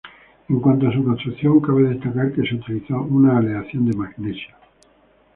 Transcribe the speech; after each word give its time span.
En 0.49 0.59
cuanto 0.59 0.87
a 0.87 0.91
su 0.91 1.03
construcción, 1.03 1.59
cabe 1.61 1.83
destacar 1.89 2.33
que 2.33 2.41
se 2.43 2.55
utilizó 2.55 2.99
una 3.03 3.37
aleación 3.37 3.85
de 3.85 3.95
magnesio. 3.95 4.49